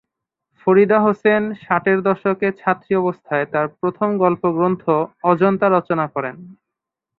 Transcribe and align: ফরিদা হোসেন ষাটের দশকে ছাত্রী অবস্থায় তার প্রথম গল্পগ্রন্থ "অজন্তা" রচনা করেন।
ফরিদা 0.61 0.99
হোসেন 0.99 1.41
ষাটের 1.61 1.99
দশকে 2.01 2.47
ছাত্রী 2.59 2.93
অবস্থায় 2.95 3.45
তার 3.45 3.67
প্রথম 3.79 4.09
গল্পগ্রন্থ 4.17 4.83
"অজন্তা" 5.23 5.67
রচনা 5.69 6.05
করেন। 6.07 6.35